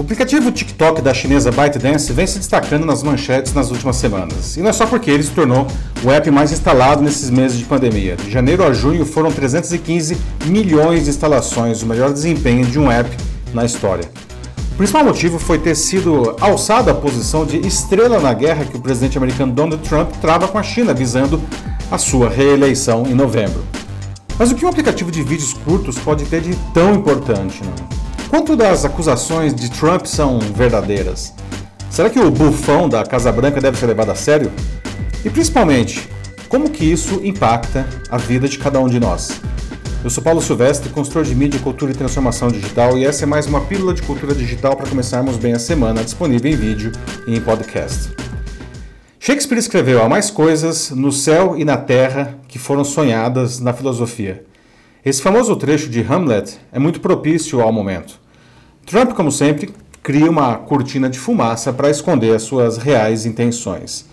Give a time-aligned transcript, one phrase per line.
[0.00, 4.56] O aplicativo TikTok da chinesa ByteDance vem se destacando nas manchetes nas últimas semanas.
[4.56, 5.66] E não é só porque ele se tornou
[6.02, 8.16] o app mais instalado nesses meses de pandemia.
[8.16, 10.16] De janeiro a junho foram 315
[10.46, 13.14] milhões de instalações, o melhor desempenho de um app
[13.52, 14.10] na história.
[14.72, 18.80] O principal motivo foi ter sido alçada a posição de estrela na guerra que o
[18.80, 21.38] presidente americano Donald Trump trava com a China, visando
[21.90, 23.62] a sua reeleição em novembro.
[24.38, 27.60] Mas o que um aplicativo de vídeos curtos pode ter de tão importante?
[27.62, 27.99] Não?
[28.30, 31.34] Quanto das acusações de Trump são verdadeiras?
[31.90, 34.52] Será que o bufão da Casa Branca deve ser levado a sério?
[35.24, 36.08] E principalmente,
[36.48, 39.40] como que isso impacta a vida de cada um de nós?
[40.04, 43.48] Eu sou Paulo Silvestre, consultor de mídia, cultura e transformação digital, e essa é mais
[43.48, 46.92] uma pílula de cultura digital para começarmos bem a semana, disponível em vídeo
[47.26, 48.10] e em podcast.
[49.18, 54.44] Shakespeare escreveu: há mais coisas no céu e na terra que foram sonhadas na filosofia.
[55.04, 58.19] Esse famoso trecho de Hamlet é muito propício ao momento.
[58.86, 64.06] Trump, como sempre, cria uma cortina de fumaça para esconder as suas reais intenções.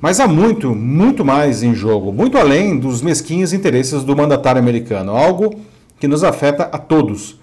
[0.00, 5.16] Mas há muito, muito mais em jogo, muito além dos mesquinhos interesses do mandatário americano,
[5.16, 5.54] algo
[5.98, 7.38] que nos afeta a todos.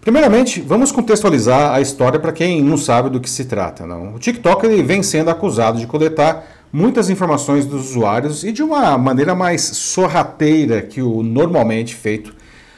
[0.00, 3.86] Primeiramente, vamos contextualizar a história para quem não sabe do que se trata.
[3.86, 4.14] Não?
[4.14, 8.96] O TikTok ele vem sendo acusado de coletar muitas informações dos usuários e de uma
[8.98, 12.34] maneira mais sorrateira que o normalmente feito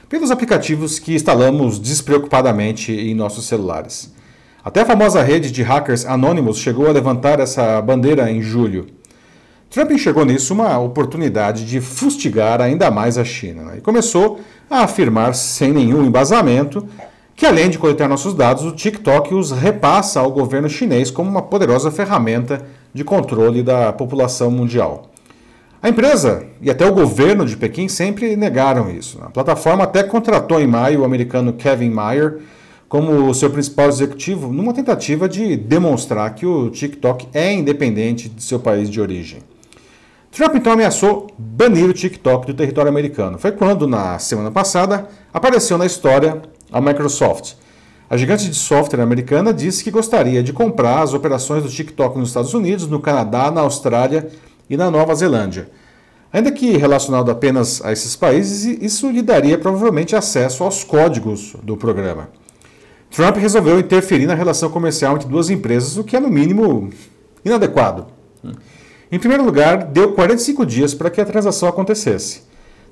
[0.09, 4.13] pelos aplicativos que instalamos despreocupadamente em nossos celulares.
[4.65, 8.87] Até a famosa rede de hackers Anonymous chegou a levantar essa bandeira em julho.
[9.71, 13.75] Trump enxergou nisso uma oportunidade de fustigar ainda mais a China né?
[13.79, 16.87] e começou a afirmar, sem nenhum embasamento,
[17.37, 21.43] que além de coletar nossos dados, o TikTok os repassa ao governo chinês como uma
[21.43, 25.11] poderosa ferramenta de controle da população mundial.
[25.81, 29.21] A empresa e até o governo de Pequim sempre negaram isso.
[29.23, 32.39] A plataforma até contratou em maio o americano Kevin Mayer
[32.89, 38.59] como seu principal executivo, numa tentativa de demonstrar que o TikTok é independente de seu
[38.59, 39.41] país de origem.
[40.33, 43.39] Trump então ameaçou banir o TikTok do território americano.
[43.39, 46.43] Foi quando, na semana passada, apareceu na história
[46.73, 47.55] a Microsoft.
[48.11, 52.29] A gigante de software americana disse que gostaria de comprar as operações do TikTok nos
[52.29, 54.29] Estados Unidos, no Canadá, na Austrália
[54.69, 55.69] e na Nova Zelândia.
[56.33, 61.77] Ainda que relacionado apenas a esses países, isso lhe daria provavelmente acesso aos códigos do
[61.77, 62.29] programa.
[63.11, 66.91] Trump resolveu interferir na relação comercial entre duas empresas, o que é, no mínimo,
[67.43, 68.07] inadequado.
[69.11, 72.43] Em primeiro lugar, deu 45 dias para que a transação acontecesse.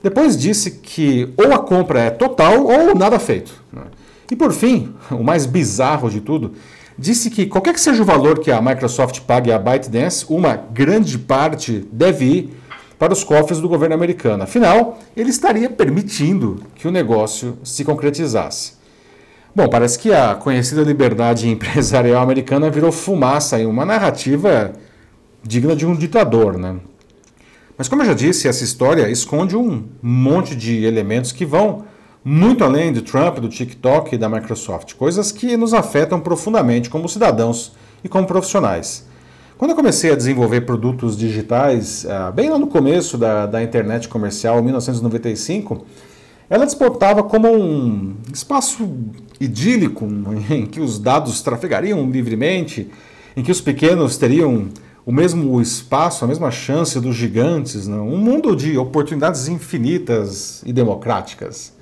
[0.03, 3.53] Depois disse que ou a compra é total ou nada feito.
[4.31, 6.53] E por fim, o mais bizarro de tudo,
[6.99, 11.19] disse que qualquer que seja o valor que a Microsoft pague à ByteDance, uma grande
[11.19, 12.57] parte deve ir
[12.99, 14.43] para os cofres do governo americano.
[14.43, 18.73] Afinal, ele estaria permitindo que o negócio se concretizasse.
[19.55, 24.73] Bom, parece que a conhecida liberdade empresarial americana virou fumaça em uma narrativa
[25.43, 26.77] digna de um ditador, né?
[27.79, 31.85] Mas como eu já disse, essa história esconde um monte de elementos que vão
[32.29, 37.09] muito além do Trump, do TikTok e da Microsoft, coisas que nos afetam profundamente como
[37.09, 37.71] cidadãos
[38.03, 39.07] e como profissionais.
[39.57, 44.09] Quando eu comecei a desenvolver produtos digitais, ah, bem lá no começo da, da internet
[44.09, 45.87] comercial, em 1995,
[46.51, 48.91] ela despontava como um espaço
[49.39, 50.05] idílico
[50.51, 52.91] em que os dados trafegariam livremente,
[53.37, 54.67] em que os pequenos teriam
[55.07, 58.09] o mesmo espaço, a mesma chance dos gigantes, não?
[58.09, 61.76] um mundo de oportunidades infinitas e democráticas.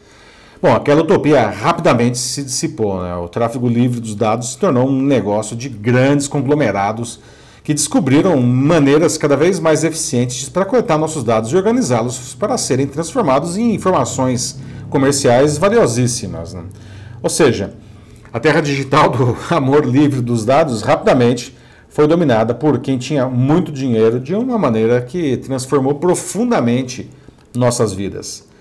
[0.65, 3.03] Bom, aquela utopia rapidamente se dissipou.
[3.03, 3.15] Né?
[3.17, 7.21] O tráfego livre dos dados se tornou um negócio de grandes conglomerados
[7.63, 12.87] que descobriram maneiras cada vez mais eficientes para coletar nossos dados e organizá-los para serem
[12.87, 14.59] transformados em informações
[14.89, 16.55] comerciais valiosíssimas.
[16.55, 16.63] Né?
[17.23, 17.75] Ou seja,
[18.33, 21.55] a terra digital do amor livre dos dados rapidamente
[21.91, 27.11] foi dominada por quem tinha muito dinheiro de uma maneira que transformou profundamente
[27.55, 28.54] nossas vidas.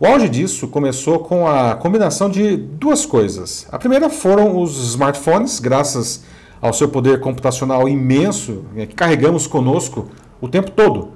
[0.00, 3.66] O auge disso começou com a combinação de duas coisas.
[3.68, 6.22] A primeira foram os smartphones, graças
[6.60, 10.08] ao seu poder computacional imenso, né, que carregamos conosco
[10.40, 11.14] o tempo todo.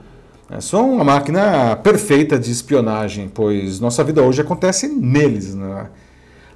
[0.50, 5.54] É, são uma máquina perfeita de espionagem, pois nossa vida hoje acontece neles.
[5.54, 5.86] Né?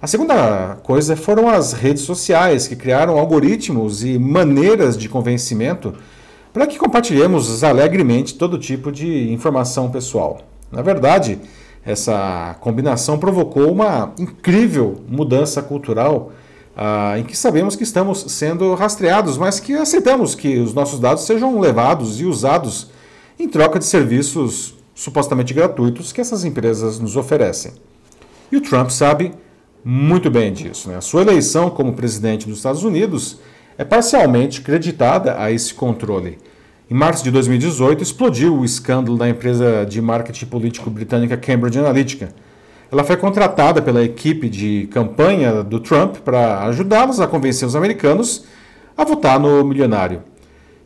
[0.02, 5.94] A segunda coisa foram as redes sociais, que criaram algoritmos e maneiras de convencimento
[6.52, 10.40] para que compartilhemos alegremente todo tipo de informação pessoal.
[10.72, 11.38] Na verdade,
[11.86, 16.32] essa combinação provocou uma incrível mudança cultural
[16.76, 21.24] ah, em que sabemos que estamos sendo rastreados, mas que aceitamos que os nossos dados
[21.24, 22.90] sejam levados e usados
[23.38, 27.72] em troca de serviços supostamente gratuitos que essas empresas nos oferecem.
[28.50, 29.32] E o Trump sabe
[29.84, 30.88] muito bem disso.
[30.88, 30.96] Né?
[30.96, 33.38] A sua eleição como presidente dos Estados Unidos
[33.78, 36.38] é parcialmente creditada a esse controle.
[36.88, 42.28] Em março de 2018, explodiu o escândalo da empresa de marketing político britânica Cambridge Analytica.
[42.92, 48.44] Ela foi contratada pela equipe de campanha do Trump para ajudá-los a convencer os americanos
[48.96, 50.22] a votar no milionário.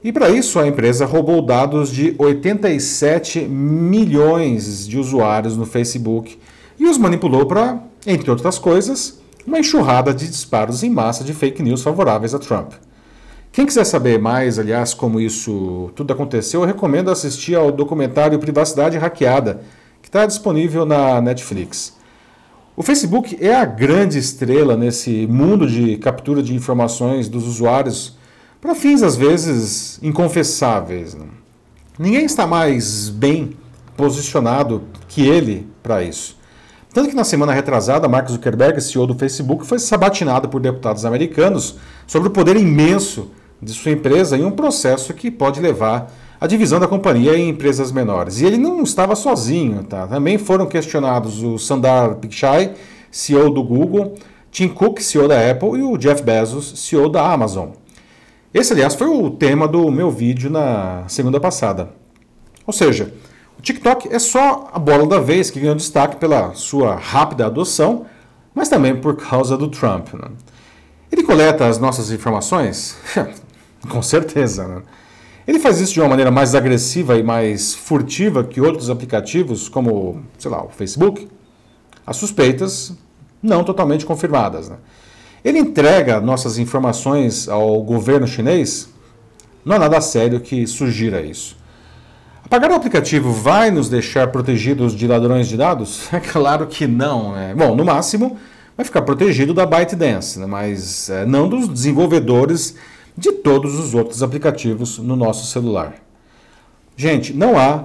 [0.03, 6.39] E para isso, a empresa roubou dados de 87 milhões de usuários no Facebook
[6.79, 11.63] e os manipulou para, entre outras coisas, uma enxurrada de disparos em massa de fake
[11.63, 12.73] news favoráveis a Trump.
[13.53, 18.97] Quem quiser saber mais, aliás, como isso tudo aconteceu, eu recomendo assistir ao documentário Privacidade
[18.97, 19.63] Hackeada,
[20.01, 21.97] que está disponível na Netflix.
[22.77, 28.17] O Facebook é a grande estrela nesse mundo de captura de informações dos usuários
[28.61, 31.15] para fins às vezes inconfessáveis.
[31.15, 31.27] Né?
[31.99, 33.57] Ninguém está mais bem
[33.97, 36.39] posicionado que ele para isso.
[36.95, 41.77] Tanto que na semana retrasada, Mark Zuckerberg, CEO do Facebook, foi sabatinado por deputados americanos
[42.07, 43.31] sobre o poder imenso
[43.63, 47.93] de sua empresa em um processo que pode levar à divisão da companhia em empresas
[47.93, 48.41] menores.
[48.41, 50.07] E ele não estava sozinho, tá?
[50.07, 52.75] Também foram questionados o Sundar Pichai,
[53.11, 54.15] CEO do Google,
[54.51, 57.71] Tim Cook, CEO da Apple, e o Jeff Bezos, CEO da Amazon.
[58.53, 61.91] Esse, aliás, foi o tema do meu vídeo na segunda passada.
[62.67, 63.13] Ou seja,
[63.59, 68.07] o TikTok é só a bola da vez que ganhou destaque pela sua rápida adoção,
[68.55, 70.15] mas também por causa do Trump.
[70.15, 70.31] Né?
[71.13, 72.97] Ele coleta as nossas informações?
[73.89, 74.67] Com certeza.
[74.67, 74.83] Né?
[75.47, 80.23] Ele faz isso de uma maneira mais agressiva e mais furtiva que outros aplicativos, como,
[80.39, 81.29] sei lá, o Facebook?
[82.07, 82.93] As suspeitas
[83.43, 84.69] não totalmente confirmadas.
[84.69, 84.77] Né?
[85.45, 88.91] Ele entrega nossas informações ao governo chinês?
[89.65, 91.57] Não há nada sério que sugira isso.
[92.45, 96.09] Apagar o aplicativo vai nos deixar protegidos de ladrões de dados?
[96.13, 97.33] É claro que não.
[97.33, 97.55] Né?
[97.57, 98.39] Bom, no máximo,
[98.77, 100.47] vai ficar protegido da ByteDance, né?
[100.47, 102.75] mas é, não dos desenvolvedores
[103.21, 105.97] de todos os outros aplicativos no nosso celular.
[106.97, 107.85] Gente, não há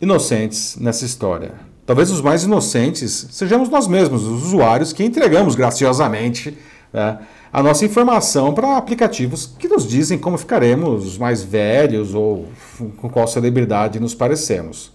[0.00, 1.54] inocentes nessa história.
[1.84, 6.56] Talvez os mais inocentes sejamos nós mesmos, os usuários que entregamos graciosamente
[6.92, 7.18] né,
[7.52, 12.46] a nossa informação para aplicativos que nos dizem como ficaremos mais velhos ou
[12.98, 14.92] com qual celebridade nos parecemos.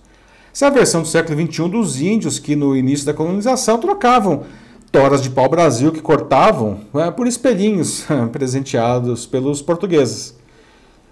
[0.54, 4.44] Essa é a versão do século XXI dos índios que no início da colonização trocavam
[4.92, 10.38] toras de pau-brasil que cortavam né, por espelhinhos presenteados pelos portugueses.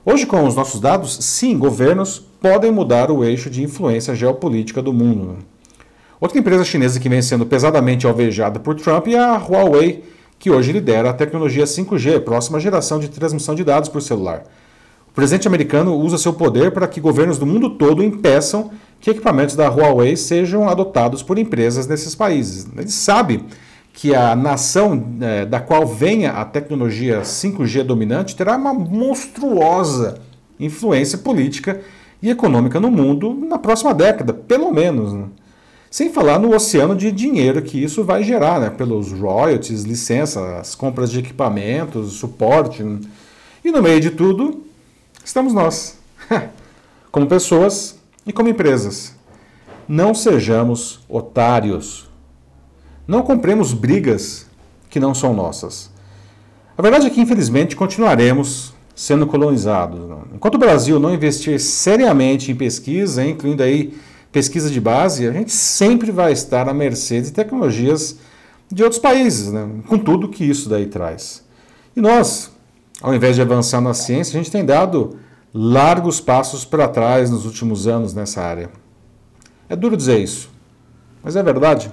[0.05, 4.91] Hoje, com os nossos dados, sim, governos podem mudar o eixo de influência geopolítica do
[4.91, 5.37] mundo.
[6.19, 10.03] Outra empresa chinesa que vem sendo pesadamente alvejada por Trump é a Huawei,
[10.37, 14.43] que hoje lidera a tecnologia 5G, próxima geração de transmissão de dados por celular.
[15.07, 19.55] O presidente americano usa seu poder para que governos do mundo todo impeçam que equipamentos
[19.55, 22.67] da Huawei sejam adotados por empresas nesses países.
[22.77, 23.43] Ele sabe
[23.99, 30.21] que a nação é, da qual venha a tecnologia 5G dominante terá uma monstruosa
[30.57, 31.81] influência política
[32.21, 35.11] e econômica no mundo na próxima década, pelo menos.
[35.11, 35.25] Né?
[35.91, 38.69] Sem falar no oceano de dinheiro que isso vai gerar, né?
[38.69, 42.81] pelos royalties, licenças, compras de equipamentos, suporte.
[43.65, 44.63] E no meio de tudo,
[45.25, 45.99] estamos nós,
[47.11, 49.13] como pessoas e como empresas.
[49.85, 52.08] Não sejamos otários.
[53.09, 54.45] Não compremos brigas
[54.87, 55.89] que não são nossas.
[56.77, 59.99] A verdade é que, infelizmente, continuaremos sendo colonizados.
[60.31, 63.97] Enquanto o Brasil não investir seriamente em pesquisa, incluindo aí
[64.31, 68.19] pesquisa de base, a gente sempre vai estar à mercê de tecnologias
[68.71, 69.67] de outros países, né?
[69.87, 71.43] com tudo que isso daí traz.
[71.95, 72.51] E nós,
[73.01, 75.17] ao invés de avançar na ciência, a gente tem dado
[75.51, 78.69] largos passos para trás nos últimos anos nessa área.
[79.67, 80.51] É duro dizer isso,
[81.23, 81.91] mas é verdade.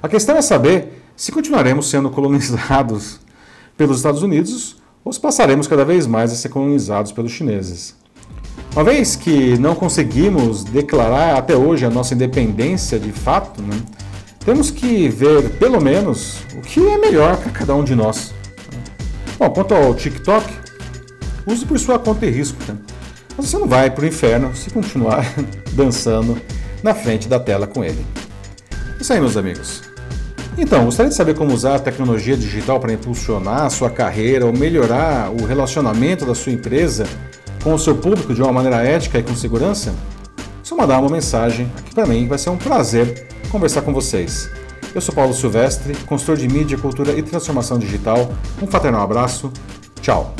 [0.00, 3.18] A questão é saber se continuaremos sendo colonizados
[3.76, 7.96] pelos Estados Unidos ou se passaremos cada vez mais a ser colonizados pelos chineses.
[8.72, 13.76] Uma vez que não conseguimos declarar até hoje a nossa independência de fato, né,
[14.44, 18.32] temos que ver pelo menos o que é melhor para cada um de nós.
[19.36, 20.46] Bom, quanto ao TikTok,
[21.44, 22.58] use por sua conta e risco.
[22.68, 22.78] Né?
[23.36, 25.24] Mas você não vai para o inferno se continuar
[25.74, 26.40] dançando
[26.84, 28.04] na frente da tela com ele.
[29.00, 29.82] Isso aí, meus amigos.
[30.56, 34.52] Então, gostaria de saber como usar a tecnologia digital para impulsionar a sua carreira ou
[34.52, 37.06] melhorar o relacionamento da sua empresa
[37.62, 39.94] com o seu público de uma maneira ética e com segurança?
[40.62, 44.50] Só mandar uma mensagem, aqui para mim vai ser um prazer conversar com vocês.
[44.94, 48.32] Eu sou Paulo Silvestre, consultor de mídia, cultura e transformação digital.
[48.60, 49.52] Um fraternal abraço.
[50.00, 50.34] Tchau.